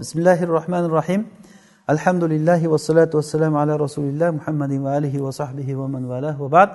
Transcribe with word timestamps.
bismillahi 0.00 0.48
rohmanir 0.48 0.90
rohim 0.90 1.26
alhamdulillahi 1.88 2.70
vassalotu 2.70 3.18
vassalamu 3.18 3.58
ala 3.58 3.78
rasulilloh 3.78 4.32
muhammadin 4.32 4.84
va 4.84 4.90
alihi 4.90 5.24
va 5.24 5.32
sahbihi 5.32 5.78
va 5.78 5.88
man 5.88 6.08
vala 6.08 6.36
va 6.38 6.52
bad. 6.52 6.70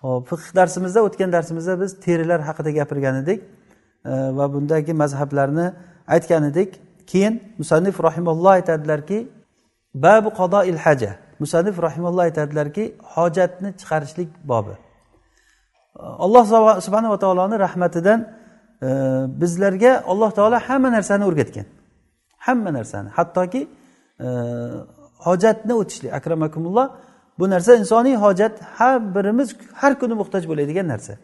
Hop 0.00 0.28
fiqh 0.28 0.54
darsimizda 0.58 1.00
o'tgan 1.06 1.32
darsimizda 1.32 1.80
biz 1.80 2.00
terilar 2.04 2.40
haqida 2.48 2.70
gapirgan 2.78 3.14
edik 3.22 3.40
e, 3.42 4.12
va 4.38 4.52
bundagi 4.54 4.92
mazhablarni 5.02 5.66
aytgan 6.14 6.42
edik. 6.50 6.70
Keyin 7.10 7.34
musannif 7.58 7.96
rahimalloh 8.08 8.50
aytadilarki 8.58 9.18
babu 9.94 10.28
qadoil 10.40 10.78
haja. 10.84 11.12
Musannif 11.42 11.76
rahimalloh 11.86 12.22
aytadilarki 12.28 12.84
hojatni 13.14 13.70
chiqarishlik 13.80 14.28
bobi. 14.44 14.74
Alloh 16.24 16.44
subhanava 16.86 17.16
taoloni 17.24 17.56
rahmatidan 17.66 18.20
e, 18.86 18.88
bizlarga 19.40 19.92
alloh 20.12 20.30
taolo 20.38 20.56
hamma 20.66 20.88
narsani 20.96 21.24
o'rgatgan. 21.30 21.66
Hamma 22.46 22.70
narsani. 22.78 23.08
Hattoki 23.18 23.62
e, 24.20 24.28
hojatni 25.26 25.74
o'tishlik 25.80 26.12
akramakumulloh 26.18 26.86
bu 27.38 27.44
narsa 27.50 27.72
insoniy 27.82 28.16
hojat 28.24 28.54
har 28.78 29.14
birimiz 29.14 29.48
har 29.80 29.92
kuni 30.00 30.14
muhtoj 30.20 30.42
bo'ladigan 30.50 30.86
narsa. 30.94 31.14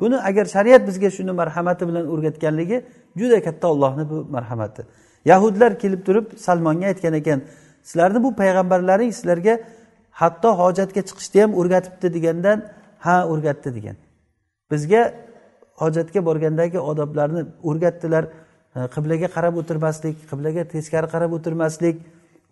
Buni 0.00 0.16
agar 0.28 0.44
shariat 0.54 0.82
bizga 0.88 1.10
shuni 1.16 1.32
marhamati 1.40 1.88
bilan 1.88 2.04
o'rgatganligi 2.12 2.76
juda 3.20 3.38
katta 3.46 3.66
ollohni 3.72 4.04
bu 4.10 4.16
marhamati. 4.36 4.82
Yahudlar 5.24 5.78
kelib 5.82 6.00
turib 6.06 6.26
salmonga 6.46 6.86
aytgan 6.92 7.14
ekan 7.20 7.40
sizlarni 7.88 8.22
bu 8.26 8.30
payg'ambarlaring 8.40 9.10
sizlarga 9.18 9.54
hatto 10.20 10.48
hojatga 10.62 11.00
chiqishni 11.08 11.38
ham 11.42 11.52
o'rgatibdi 11.60 12.08
degandan 12.16 12.58
ha 13.06 13.16
o'rgatdi 13.32 13.70
degan. 13.76 13.96
Bizga 14.70 15.02
hojatga 15.82 16.20
borgandagi 16.28 16.78
odoblarni 16.90 17.42
o'rgatdilar. 17.70 18.24
Qiblaga 18.94 19.28
qarab 19.36 19.54
o'tirmaslik 19.60 20.16
qiblaga 20.30 20.62
teskari 20.74 21.08
qarab 21.14 21.30
o'tirmaslik 21.36 21.96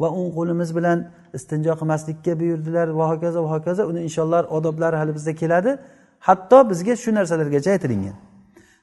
va 0.00 0.08
o'ng 0.18 0.30
qo'limiz 0.38 0.70
bilan 0.78 0.98
istinjo 1.38 1.72
qilmaslikka 1.80 2.32
buyurdilar. 2.40 2.86
Va 2.98 3.04
hokazo 3.12 3.38
va 3.44 3.50
hokazo 3.56 3.82
uni 3.90 4.00
inshaalloh 4.08 4.42
odoblari 4.56 4.96
hali 5.00 5.12
bizda 5.18 5.32
keladi. 5.42 5.70
Hatto 6.26 6.58
bizga 6.70 6.94
shu 7.02 7.10
narsalargacha 7.18 7.70
aytilingan 7.76 8.16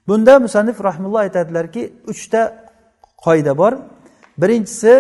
bunda 0.08 0.34
musannif 0.46 0.78
rahmulloh 0.90 1.22
aytadilarki 1.28 1.82
uchta 2.12 2.42
qoida 3.26 3.54
bor. 3.62 3.74
Birinchisi 4.42 4.92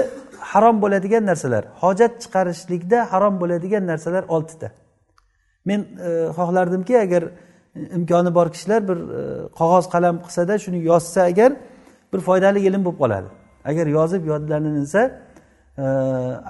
harom 0.51 0.75
bo'ladigan 0.83 1.23
narsalar. 1.31 1.63
Hojat 1.83 2.13
chiqarishlikda 2.23 2.99
harom 3.11 3.35
bo'ladigan 3.41 3.83
narsalar 3.91 4.23
oltita. 4.35 4.67
Men 5.65 5.79
e, 6.07 6.09
xohlardimki 6.37 6.95
agar 7.05 7.23
imkoni 7.97 8.31
bor 8.37 8.47
kishilar 8.53 8.81
bir 8.89 8.97
e, 9.19 9.21
qog'oz 9.59 9.85
qalam 9.93 10.15
qilsada 10.25 10.53
shuni 10.63 10.79
yozsa 10.91 11.21
agar 11.31 11.51
bir 12.13 12.19
foydali 12.19 12.59
ilm 12.59 12.85
bo'lib 12.85 12.97
qoladi. 12.97 13.27
Agar 13.65 13.87
yozib 13.87 14.25
yodlaninsa 14.25 15.01
e, 15.77 15.81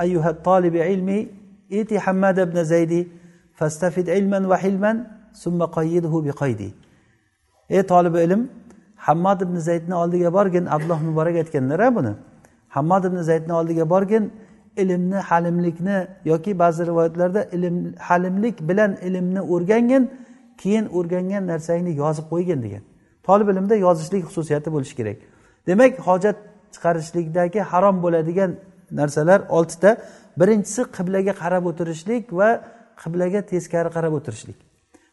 ayyuha 0.04 0.44
tolibi 0.44 0.80
ilmi 0.80 1.30
iti 1.70 2.00
hammad 2.00 2.38
ibn 2.38 2.64
zaydi 2.64 3.08
fastafid 3.54 4.08
ilman 4.08 4.50
va 4.50 4.58
hilman 4.64 5.08
summa 5.34 5.66
qayyidhu 5.66 6.26
bi 6.26 6.30
qaydi. 6.30 6.74
Ey 7.70 7.84
tolibi 7.84 8.20
ilm 8.20 8.50
hammad 8.96 9.42
ibn 9.42 9.56
zaydni 9.56 9.96
oldiga 9.96 10.34
borgin 10.34 10.66
abdulloh 10.66 11.02
muborak 11.02 11.36
aytganlar 11.36 11.96
buni. 11.96 12.14
Hammad 12.70 13.04
ibn 13.04 13.18
zaydni 13.30 13.54
oldiga 13.54 13.90
borgin 13.90 14.32
ilmni 14.78 15.16
halimlikni 15.16 16.08
yoki 16.26 16.60
ba'zi 16.60 16.88
rivoyatlarda 16.88 17.44
ilm 17.44 17.94
halimlik 17.98 18.70
bilan 18.70 18.98
ilmni 19.08 19.42
o'rgangin 19.42 20.12
keyin 20.58 20.86
o'rgangan 20.98 21.48
narsangni 21.48 21.92
yozib 22.04 22.26
qo'ygin 22.32 22.64
degan. 22.64 22.84
Tolib 23.24 23.48
ilmda 23.54 23.76
yozishlik 23.76 24.24
xususiyati 24.26 24.70
bo'lishi 24.74 24.96
kerak. 24.96 25.18
Demak 25.70 25.94
hojat 26.08 26.38
chiqarishlikdagi 26.74 27.62
harom 27.72 27.96
bo'ladigan 28.04 28.52
narsalar 29.00 29.40
oltita. 29.58 29.90
Birinchisi 30.40 30.82
qiblaga 30.98 31.34
qarab 31.42 31.64
o'tirishlik 31.72 32.24
va 32.40 32.50
qiblaga 33.02 33.42
teskari 33.52 33.90
qarab 33.96 34.14
o'tirishlik. 34.20 34.58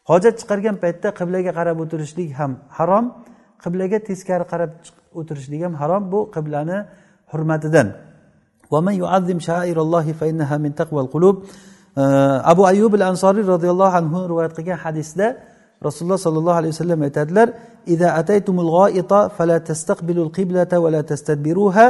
Hojat 0.09 0.35
chiqargan 0.41 0.75
paytda 0.83 1.09
qiblaga 1.19 1.51
qarab 1.59 1.77
o'tirishlik 1.83 2.29
ham 2.39 2.51
harom 2.77 3.05
qiblaga 3.63 3.97
teskari 4.09 4.45
qarab 4.51 4.71
o'tirishlik 5.19 5.61
ham 5.65 5.73
harom 5.81 6.03
bu 6.13 6.19
qiblani 6.35 6.77
hurmatidan. 7.31 7.87
Abu 12.51 12.61
ayub 12.71 12.93
al 12.99 13.03
ansoriy 13.11 13.43
roziyallohu 13.53 13.95
anhu 14.01 14.19
rivoyat 14.31 14.53
qilgan 14.57 14.77
hadisda 14.85 15.27
rasululloh 15.85 16.19
sollallohu 16.25 16.57
alayhi 16.61 16.73
vasallam 16.75 17.01
aytadilar 17.07 17.47
ida 17.93 18.07
ataytumul 18.21 18.71
tastaqbilul 19.69 20.31
tastadbiruha 21.11 21.85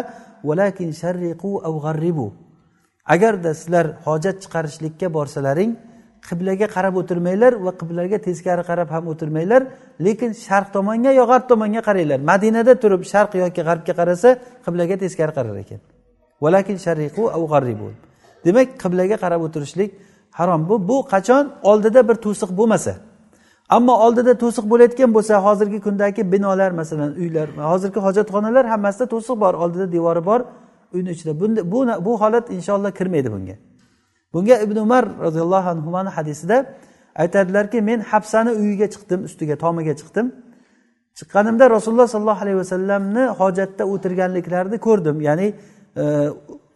agarda 3.16 3.54
sizlar 3.54 3.86
hojat 4.06 4.36
chiqarishlikka 4.44 5.08
borsalaring 5.18 5.72
qiblaga 6.30 6.68
qarab 6.76 6.96
o'tirmanglar 7.02 7.54
va 7.66 7.72
qiblaga 7.82 8.18
teskari 8.28 8.64
qarab 8.70 8.90
ham 8.96 9.04
o'tirmanglar 9.12 9.62
lekin 10.06 10.32
sharq 10.46 10.68
tomonga 10.76 11.12
yo 11.20 11.24
g'arb 11.32 11.46
tomonga 11.52 11.82
qaranglar. 11.88 12.20
Madinada 12.32 12.74
turib 12.84 13.02
sharq 13.12 13.32
yoki 13.44 13.62
g'arbga 13.68 13.94
qarasa 14.00 14.30
qiblaga 14.66 14.96
teskari 15.04 15.32
qarar 15.38 15.56
ekan. 15.64 15.80
Valakin 16.44 16.78
sharriqu 16.86 17.24
av 17.36 17.44
g'arribu. 17.52 17.88
Demak 18.46 18.68
qiblaga 18.84 19.16
qarab 19.24 19.42
o'tirishlik 19.48 19.90
harom 20.40 20.62
bu. 20.70 20.76
Bu 20.90 20.98
qachon? 21.14 21.44
Oldida 21.72 22.02
bir 22.10 22.16
to'siq 22.26 22.50
bo'lmasa. 22.60 22.94
Ammo 23.70 23.94
oldida 24.06 24.34
to'siq 24.44 24.66
bo'layotgan 24.72 25.10
bo'lsa 25.16 25.34
hozirgi 25.48 25.80
kundagi 25.86 26.32
binolar 26.32 26.72
masalan 26.72 27.12
uylar 27.22 27.48
hozirgi 27.72 28.00
hojatxonalar 28.06 28.66
hammasida 28.74 29.06
to'siq 29.14 29.36
bor 29.44 29.54
oldida 29.64 29.92
devori 29.92 30.26
bor 30.26 30.42
uyni 30.94 31.10
ichida. 31.16 31.40
Bu 31.72 32.06
bu 32.06 32.22
holat 32.22 32.52
inshaalloh 32.52 32.92
kirmaydi 32.92 33.32
bunga. 33.32 33.56
Bunga 34.34 34.56
ibn 34.66 34.76
umar 34.76 35.06
roziyallohu 35.26 35.70
anhuni 35.70 36.10
hadisida 36.10 36.66
aytadilarki 37.16 37.82
men 37.82 38.00
hafsani 38.00 38.52
uyiga 38.52 38.88
chiqdim 38.94 39.24
ustiga 39.24 39.56
tomiga 39.56 39.94
chiqdim. 40.00 40.32
Chiqqanimda 41.20 41.70
rasululloh 41.70 42.08
sollallohu 42.08 42.42
alayhi 42.44 42.58
vasallamni 42.58 43.24
hojatda 43.42 43.84
o'tirganliklarini 43.94 44.78
ko'rdim. 44.88 45.22
Ya'ni 45.28 45.48
e, 45.98 46.04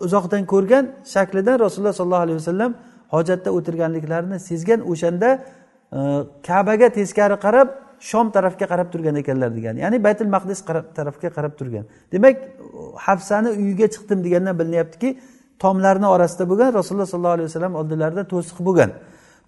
uzoqdan 0.06 0.44
ko'rgan 0.54 0.84
shaklidan 1.14 1.60
rasululloh 1.66 1.94
sollallohu 2.00 2.26
alayhi 2.26 2.40
vasallam 2.42 2.72
hojatda 3.16 3.50
o'tirganliklarini 3.58 4.38
sezgan 4.50 4.80
o'shanda 4.92 5.30
kabaga 6.48 6.90
teskari 6.90 7.36
qarab 7.46 7.68
shom 8.00 8.32
tarafga 8.32 8.66
qarab 8.72 8.88
turgan 8.94 9.16
ekanlar 9.16 9.56
degan. 9.58 9.76
Ya'ni 9.84 10.04
baytul 10.04 10.30
maqdis 10.36 10.60
tarafga 10.98 11.30
qarab 11.38 11.54
turgan. 11.60 11.86
Demak 12.12 12.36
hafsani 12.96 13.50
uyiga 13.62 13.88
chiqdim 13.94 14.20
degandan 14.26 14.56
bilinyaptiki 14.60 15.10
tomlarni 15.64 16.08
orasida 16.16 16.44
bo'lgan 16.52 16.70
rasululloh 16.80 17.10
sollallohu 17.14 17.36
alayhi 17.38 17.50
vasallam 17.50 17.74
oldilarida 17.82 18.24
to'siq 18.34 18.58
bo'lgan. 18.68 18.90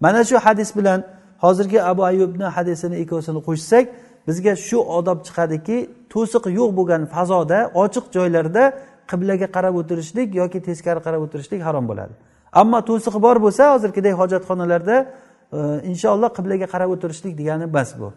Mana 0.00 0.20
shu 0.28 0.36
hadis 0.46 0.70
bilan 0.78 1.00
hozirgi 1.44 1.78
abu 1.82 2.02
ayubni 2.10 2.46
hadisini 2.56 2.96
ikkovsini 3.02 3.40
qo'shsak 3.48 3.84
bizga 4.28 4.52
shu 4.68 4.78
odob 4.98 5.18
chiqadiki 5.26 5.76
to'siq 6.12 6.44
yo'q 6.58 6.70
bo'lgan 6.78 7.02
fazoda 7.14 7.58
ochiq 7.82 8.04
joylarda 8.16 8.62
qiblaga 9.10 9.46
qarab 9.56 9.74
o'tirishlik 9.80 10.28
yoki 10.40 10.58
teskari 10.68 11.00
qarab 11.06 11.20
o'tirishlik 11.26 11.60
harom 11.68 11.84
bo'ladi. 11.90 12.12
Ammo 12.60 12.78
to'siq 12.90 13.14
bor 13.26 13.36
bo'lsa 13.44 13.62
hozirgidek 13.74 14.14
hojatxonalarda 14.20 14.96
inshaalloh 15.90 16.30
qiblaga 16.36 16.66
qarab 16.74 16.90
o'tirishlik 16.94 17.38
degani 17.38 17.72
bas 17.72 17.94
bu. 18.00 18.12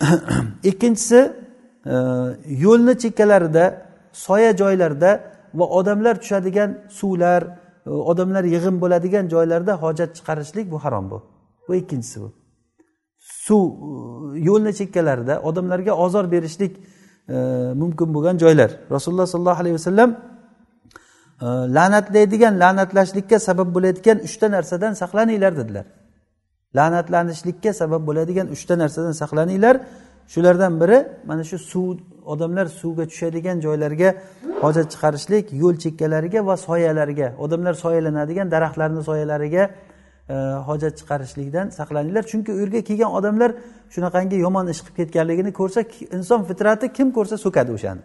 Ikkinchisi 0.70 1.32
e, 1.86 1.94
yo'lni 2.64 2.98
chekkalarida 2.98 3.86
soya 4.12 4.56
joylarda 4.56 5.20
va 5.54 5.64
odamlar 5.64 6.20
tushadigan 6.20 6.78
suvlar 6.90 7.42
e, 7.86 7.90
odamlar 7.90 8.44
yig'in 8.44 8.80
bo'ladigan 8.80 9.28
joylarda 9.28 9.72
hojat 9.82 10.16
chiqarishlik 10.16 10.70
bu 10.70 10.78
harom 10.78 11.10
bu. 11.10 11.22
Bu 11.68 11.74
ikkinchisi 11.74 12.20
bu. 12.20 12.32
Suv 13.18 13.64
e, 13.64 14.40
yo'lni 14.48 14.72
chekkalarida 14.74 15.40
odamlarga 15.42 15.92
ozor 15.92 16.30
berishlik 16.30 16.76
mumkin 17.82 18.14
bo'lgan 18.14 18.38
joylar. 18.38 18.70
Rasululloh 18.90 19.26
sollallohu 19.26 19.60
alayhi 19.60 19.74
vasallam 19.74 20.10
la'natlaydigan 21.42 22.54
la'natlashlikka 22.62 23.38
sabab 23.38 23.74
bo'layotgan 23.74 24.18
uchta 24.26 24.50
narsadan 24.50 24.92
saqlaninglar 24.92 25.56
dedilar. 25.56 25.86
La'natlanishlikka 26.76 27.72
sabab 27.72 28.06
bo'ladigan 28.08 28.46
uchta 28.54 28.78
narsadan 28.78 29.12
saqlaninglar. 29.12 29.76
Shulardan 30.28 30.80
biri 30.80 30.98
mana 31.24 31.44
shu 31.44 31.58
suv 31.58 31.98
odamlar 32.32 32.66
suvga 32.66 33.04
tushadigan 33.10 33.60
joylarga 33.60 34.14
hojat 34.62 34.86
chiqarishlik 34.92 35.52
yo'l 35.62 35.76
chekkalariga 35.84 36.46
va 36.46 36.56
soyalarga 36.56 37.28
odamlar 37.44 37.74
soyalanadigan 37.74 38.50
daraxtlarni 38.54 39.02
soyalariga 39.02 39.64
e, 40.28 40.34
hojat 40.68 40.94
chiqarishlikdan 41.00 41.66
saqlaninglar. 41.78 42.22
Chunki 42.32 42.50
u 42.56 42.58
yerga 42.62 42.80
kelgan 42.88 43.10
odamlar 43.18 43.50
shunaqangi 43.94 44.36
yomon 44.46 44.66
ish 44.72 44.80
qilib 44.84 44.96
ketganligini 45.00 45.52
ko'rsa 45.60 45.80
inson 46.16 46.40
fitrati 46.48 46.86
kim 46.96 47.08
ko'rsa 47.16 47.36
so'kadi 47.44 47.70
o'shani. 47.78 48.02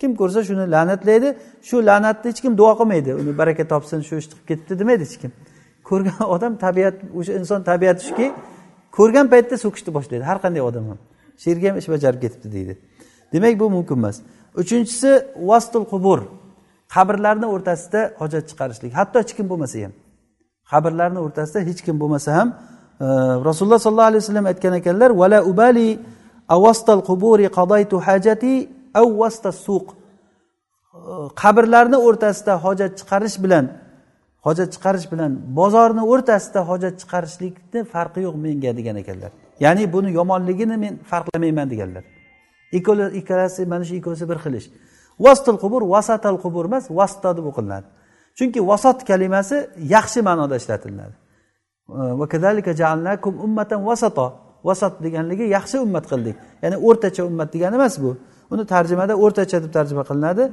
Kim 0.00 0.10
ko'rsa 0.20 0.40
shuni 0.48 0.64
la'natlaydi. 0.74 1.28
Shu 1.68 1.76
la'natni 1.88 2.26
hech 2.30 2.40
kim 2.44 2.52
duo 2.60 2.72
qilmaydi. 2.80 3.10
Uni 3.20 3.32
baraka 3.40 3.64
topsin 3.72 4.00
shu 4.08 4.14
ishni 4.22 4.34
qilib 4.34 4.46
ketibdi 4.50 4.74
demaydi 4.82 5.02
hech 5.08 5.16
kim. 5.22 5.32
Ko'rgan 5.88 6.22
odam 6.34 6.52
tabiat 6.64 6.96
o'sha 7.18 7.32
inson 7.40 7.60
tabiati 7.70 8.02
shuki 8.08 8.26
ko'rgan 8.96 9.26
paytda 9.32 9.56
so'kishni 9.64 9.90
boshlaydi. 9.96 10.24
Har 10.30 10.38
qanday 10.44 10.62
odam 10.70 10.84
ham. 10.90 10.98
Sherga 11.44 11.66
ham 11.70 11.76
ish 11.80 11.88
bajarib 11.94 12.20
ketibdi 12.24 12.48
deydi. 12.56 12.74
Demak 13.32 13.54
bu 13.60 13.66
mumkin 13.76 13.96
emas. 14.00 14.16
Uchinchisi 14.62 15.10
vastul 15.50 15.84
qubur. 15.92 16.20
Qabrlarni 16.94 17.46
o'rtasida 17.54 18.00
hojat 18.20 18.44
chiqarishlik. 18.50 18.92
Hatto 19.00 19.16
hech 19.22 19.32
kim 19.38 19.46
bo'lmasa 19.52 19.76
ham. 19.84 19.92
Qabrlarni 20.72 21.20
o'rtasida 21.26 21.60
hech 21.68 21.80
kim 21.86 21.96
bo'lmasa 22.02 22.30
ham 22.38 22.48
e, 23.04 23.06
rasululloh 23.48 23.80
sollallohu 23.86 24.10
alayhi 24.12 24.22
vasallam 24.24 24.46
aytgan 24.52 24.74
ekanlar 24.80 25.10
vala 25.20 25.38
ubali 25.50 25.88
avastal 26.56 27.00
quburi 27.08 27.46
qadaytu 27.58 27.96
hajati 28.08 28.54
avvasta 29.02 29.50
suq 29.66 29.86
e, 29.92 29.96
qabrlarni 31.42 31.98
o'rtasida 32.06 32.54
hojat 32.64 32.92
chiqarish 33.00 33.36
bilan 33.44 33.64
hojat 34.46 34.68
chiqarish 34.74 35.06
bilan 35.12 35.32
bozorni 35.58 36.02
o'rtasida 36.12 36.60
hojat 36.70 36.94
chiqarishlikni 37.00 37.80
farqi 37.92 38.20
yo'q 38.26 38.36
menga 38.44 38.72
degan 38.78 38.96
ekanlar. 39.02 39.30
Ya'ni 39.64 39.84
buni 39.94 40.10
yomonligini 40.18 40.76
men 40.84 40.94
farqlamayman 41.10 41.66
deganlar. 41.72 42.04
Ikkalasi 43.20 43.66
mana 43.72 43.84
shu 43.88 43.94
ikkovsi 44.00 44.24
bir 44.30 44.38
xil 44.44 44.54
ish 44.60 44.68
vastul 45.24 45.56
qubur 45.62 45.82
vasatal 45.94 46.36
qubur 46.44 46.64
emas 46.70 46.84
vasta 46.98 47.30
deb 47.36 47.46
o'qilinadi. 47.50 47.86
Chunki 48.38 48.60
vasot 48.70 48.98
kalimasi 49.10 49.56
yaxshi 49.94 50.20
ma'noda 50.28 50.54
ishlatiladi. 50.60 51.14
E, 51.98 52.02
vasat 54.64 55.02
deganligi 55.02 55.44
yaxshi 55.56 55.78
ummat 55.84 56.04
qildik. 56.12 56.36
Ya'ni 56.62 56.76
o'rtacha 56.88 57.22
ummat 57.30 57.48
degani 57.54 57.74
emas 57.80 57.94
bu. 58.02 58.10
Uni 58.52 58.64
tarjimada 58.66 59.14
o'rtacha 59.24 59.62
deb 59.64 59.72
tarjima 59.72 60.04
qilinadi. 60.10 60.44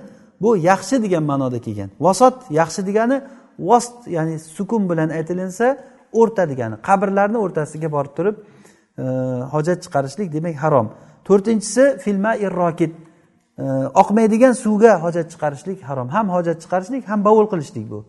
Bu 0.42 0.58
yaxshi 0.58 0.96
degan 1.04 1.24
ma'noda 1.32 1.60
kelgan. 1.66 1.90
Vasot 2.00 2.38
yaxshi 2.60 2.82
degani 2.90 3.18
vost 3.60 4.08
ya'ni 4.08 4.40
sukun 4.58 4.90
bilan 4.90 5.10
aytilinsa 5.10 5.78
o'rta 6.20 6.44
degani. 6.52 6.76
Qabrlarni 6.88 7.38
o'rtasiga 7.46 7.92
borib 7.96 8.14
turib 8.18 8.36
e, 9.04 9.04
hojat 9.54 9.80
chiqarishlik 9.86 10.34
demak 10.34 10.56
harom. 10.64 10.88
To'rtinchisi 11.28 11.98
filma 12.04 12.36
irrokid 12.46 12.92
e, 13.64 13.64
oqmaydigan 14.02 14.54
suvga 14.64 14.94
hojat 15.06 15.28
chiqarishlik 15.34 15.80
harom. 15.90 16.08
Ham 16.16 16.30
hojat 16.36 16.58
chiqarishlik 16.64 17.04
ham 17.12 17.20
bovul 17.28 17.48
qilishlik 17.52 17.86
bu. 17.92 18.00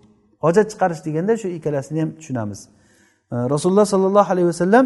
Hojat 0.45 0.67
chiqarish 0.73 1.03
deganda 1.07 1.37
shu 1.43 1.49
ikkalasini 1.49 2.01
ham 2.01 2.11
tushunamiz. 2.19 2.61
E, 3.33 3.37
Rasululloh 3.55 3.87
sollallohu 3.95 4.33
alayhi 4.33 4.49
vasallam 4.53 4.85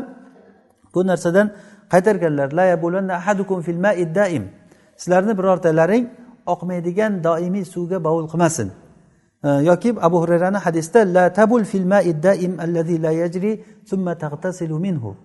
bu 0.94 1.00
narsadan 1.06 1.46
qaytarganlar 1.92 2.48
sizlarni 5.00 5.32
birortalaring 5.38 6.04
oqmaydigan 6.52 7.12
doimiy 7.24 7.64
suvga 7.74 7.98
bovul 8.06 8.26
qilmasin. 8.32 8.68
Yoki 9.70 9.90
abu 10.00 10.16
hurayrani 10.22 10.58
hadisda 10.66 11.00
la 11.14 11.32
tabul 11.32 11.64
fil 11.64 11.90
daim 12.22 12.52
allazi 12.64 13.02
la 13.02 13.12
yajri 13.22 13.64
thumma 13.88 14.14
taghtasilu 14.18 14.78
minhu. 14.86 15.16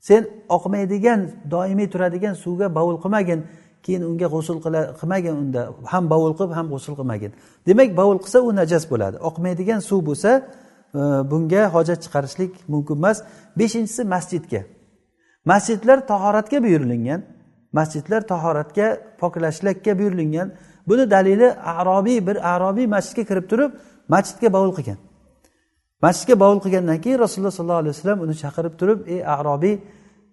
Sen 0.00 0.22
oqmaydigan 0.48 1.20
doimiy 1.50 1.88
turadigan 1.92 2.34
suvga 2.34 2.66
bovul 2.74 2.98
qilmagin 3.02 3.40
keyin 3.84 4.02
unga 4.02 4.26
g'usul 4.34 4.58
qilmagin 5.00 5.34
unda. 5.42 5.62
Ham 5.92 6.04
bovul 6.12 6.32
qilib 6.38 6.52
ham 6.58 6.66
g'usul 6.72 6.94
qilmagin. 6.98 7.32
Demak 7.66 7.90
bovul 8.00 8.18
qilsa 8.24 8.38
u 8.48 8.50
najas 8.60 8.84
bo'ladi. 8.92 9.16
Oqmaydigan 9.28 9.80
suv 9.88 10.00
bo'lsa 10.08 10.30
e, 10.40 11.02
bunga 11.30 11.62
hojat 11.74 11.98
chiqarishlik 12.04 12.52
mumkin 12.72 12.96
emas. 13.00 13.18
Beshinchisi 13.58 14.02
masjidga. 14.14 14.60
Masjidlar 15.50 15.98
tahoratga 16.10 16.58
buyurilgan. 16.64 17.20
Masjidlar 17.78 18.20
tahoratga 18.32 18.86
poklashlikka 19.20 19.92
buyurilgan. 19.98 20.48
Buni 20.88 21.04
dalili 21.10 21.48
arobiy 21.78 22.18
bir 22.26 22.36
arobiy 22.54 22.86
masjidga 22.94 23.24
kirib 23.30 23.46
turib 23.50 23.70
masjidga 24.14 24.48
bovul 24.56 24.72
qilgan. 24.78 24.98
Masjidga 26.04 26.34
bovul 26.42 26.60
qilgandan 26.64 26.98
keyin 27.04 27.18
rasululloh 27.24 27.54
sollallohu 27.58 27.82
alayhi 27.82 27.94
vasallam 27.96 28.20
uni 28.24 28.34
chaqirib 28.42 28.74
turib 28.80 28.98
ey 29.14 29.20
arobiy 29.36 29.74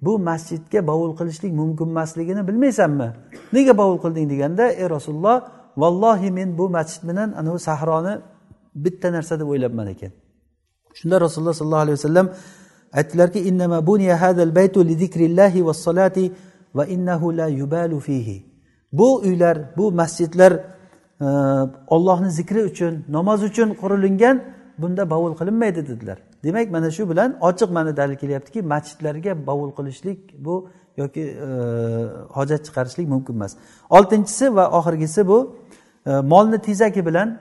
bu 0.06 0.14
masjidga 0.30 0.80
bovul 0.90 1.14
qilishlik 1.20 1.52
mumkin 1.62 1.88
emasligini 1.94 2.42
bilmaysanmi? 2.48 3.08
Nega 3.56 3.74
bovul 3.82 3.98
qilding? 4.04 4.26
deganda 4.34 4.66
ey 4.82 4.88
rasululloh 4.96 5.38
vallohi 5.82 6.30
men 6.38 6.50
bu 6.60 6.66
masjid 6.78 7.02
bilan 7.10 7.30
anavi 7.40 7.60
sahroni 7.70 8.14
bitta 8.84 9.08
narsa 9.16 9.34
deb 9.40 9.48
o'ylabman 9.54 9.88
ekan. 9.94 10.12
Shunda 11.00 11.16
rasululloh 11.26 11.56
sollallohu 11.60 11.84
alayhi 11.86 11.98
vasallam 12.00 12.28
aytdilarki 13.00 13.40
va 16.76 16.86
innahu 16.86 17.38
la 17.38 17.48
yubalu 17.48 18.00
fihi. 18.00 18.46
Bu 18.92 19.16
uylar 19.16 19.58
bu 19.78 19.92
masjidlar 19.92 20.54
e, 21.22 21.26
ollohni 21.88 22.32
zikri 22.32 22.64
uchun 22.64 23.06
namoz 23.10 23.44
uchun 23.44 23.70
qurilingan 23.82 24.42
bunda 24.78 25.10
bovul 25.10 25.36
qilinmaydi 25.38 25.88
dedilar. 25.88 26.18
Demak 26.44 26.72
mana 26.72 26.92
shu 26.92 27.10
bilan 27.10 27.38
ochiq 27.42 27.70
mana 27.72 27.98
dalil 27.98 28.16
kelyaptiki 28.16 28.62
masjidlarga 28.62 29.48
bovul 29.48 29.72
qilishlik 29.72 30.20
bu 30.46 30.70
yoki 30.98 31.22
e, 31.22 31.50
hojat 32.30 32.66
chiqarishlik 32.66 33.08
mumkin 33.08 33.34
emas. 33.34 33.56
Oltinchisi 33.90 34.56
va 34.56 34.72
oxirgisi 34.80 35.28
bu 35.28 35.56
e, 36.06 36.12
molni 36.12 36.58
tezagi 36.58 37.06
bilan 37.06 37.40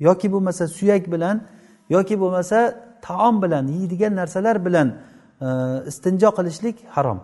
yoki 0.00 0.32
bo'lmasa 0.32 0.68
suyak 0.68 1.12
bilan 1.12 1.42
yoki 1.88 2.20
bo'lmasa 2.20 2.58
taom 3.02 3.42
bilan 3.42 3.66
yeydigan 3.66 4.16
narsalar 4.16 4.64
bilan 4.66 4.88
e, 5.40 5.46
istinjo 5.86 6.30
qilishlik 6.38 6.76
harom. 6.88 7.20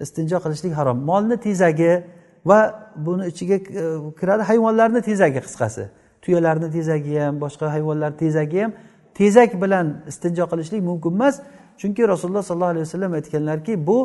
Istinjo 0.00 0.38
qilishlik 0.44 0.72
harom. 0.72 0.98
Molni 1.04 1.36
tezagi 1.36 2.02
va 2.44 2.90
buni 2.96 3.26
ichiga 3.32 3.54
e, 3.54 3.84
kiradi 4.20 4.42
hayvonlarni 4.42 5.02
tezagi 5.02 5.40
qisqasi. 5.46 5.88
Tuyalarni 6.22 6.70
tezagi 6.70 7.18
ham 7.18 7.40
boshqa 7.40 7.72
hayvonlar 7.74 8.16
tezagi 8.22 8.62
ham 8.62 8.72
tezak 9.14 9.50
bilan 9.62 9.86
istinjo 10.10 10.44
qilishlik 10.52 10.82
mumkin 10.82 11.12
emas. 11.18 11.40
Chunki 11.80 12.08
rasululloh 12.08 12.42
sollallohu 12.42 12.74
alayhi 12.74 12.86
vasallam 12.86 13.12
aytganlarki 13.12 13.86
bu 13.86 13.98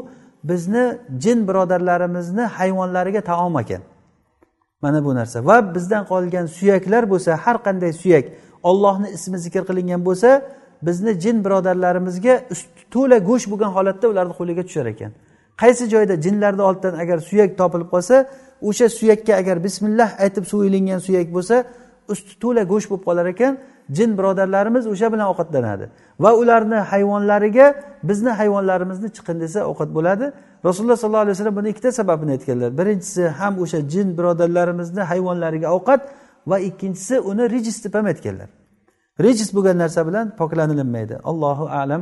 bizni 0.43 0.97
jin 1.23 1.47
birodarlarimizni 1.47 2.41
hayvonlariga 2.41 3.21
taom 3.21 3.59
ekan. 3.59 3.81
Mana 4.81 5.05
bu 5.05 5.15
narsa. 5.15 5.45
Va 5.45 5.75
bizdan 5.75 6.03
qolgan 6.05 6.45
suyaklar 6.45 7.03
bo'lsa 7.09 7.31
har 7.43 7.57
qanday 7.65 7.93
suyak 7.93 8.25
ollohni 8.63 9.09
ismi 9.17 9.37
zikr 9.45 9.63
qilingan 9.69 10.05
bo'lsa 10.05 10.29
bizni 10.81 11.19
jin 11.23 11.45
birodarlarimizga 11.45 12.35
to'la 12.91 13.17
go'sht 13.29 13.47
bo'lgan 13.51 13.71
holatda 13.77 14.05
ularni 14.13 14.33
qo'liga 14.39 14.63
tushar 14.67 14.85
ekan. 14.85 15.11
Qaysi 15.61 15.83
joyda 15.93 16.15
jinlarni 16.25 16.63
oldidan 16.69 16.93
agar 17.03 17.17
suyak 17.29 17.51
topilib 17.59 17.89
qolsa 17.93 18.15
o'sha 18.69 18.87
suyakka 18.99 19.33
agar 19.41 19.57
bismillah 19.65 20.09
aytib 20.23 20.45
so'yilingan 20.51 20.99
suyak 21.07 21.27
bo'lsa 21.35 21.55
usti 22.13 22.33
to'la 22.43 22.63
go'sht 22.71 22.87
bo'lib 22.91 23.03
qolar 23.09 23.25
ekan 23.33 23.53
jin 23.97 24.17
birodarlarimiz 24.17 24.87
o'sha 24.93 25.07
bilan 25.13 25.27
ovqatlanadi. 25.31 25.85
Va 26.23 26.31
ularni 26.41 26.79
hayvonlariga 26.91 27.67
bizni 28.09 28.31
hayvonlarimizni 28.39 29.09
chiqin 29.17 29.37
desa 29.43 29.59
ovqat 29.71 29.89
bo'ladi. 29.97 30.25
Rasululloh 30.67 30.97
sollallohu 31.01 31.25
alayhi 31.25 31.35
vasallam 31.35 31.55
buni 31.59 31.69
ikkita 31.73 31.91
sababini 31.99 32.31
aytganlar. 32.37 32.69
Birinchisi 32.79 33.23
ham 33.39 33.53
o'sha 33.63 33.79
jin 33.93 34.07
birodarlarimizni 34.17 35.01
hayvonlariga 35.11 35.67
ovqat 35.77 36.01
va 36.49 36.57
ikkinchisi 36.69 37.15
uni 37.31 37.43
rijis 37.53 37.77
deb 37.85 37.93
ham 37.97 38.05
aytganlar. 38.11 38.49
Rijis 39.25 39.49
bo'lgan 39.55 39.77
narsa 39.83 40.01
bilan 40.07 40.25
poklanilinmaydi 40.39 41.15
allohu 41.29 41.65
alam. 41.81 42.01